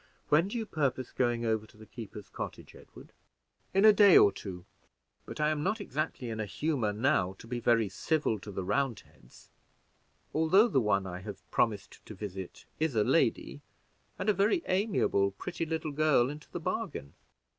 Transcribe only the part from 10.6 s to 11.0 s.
the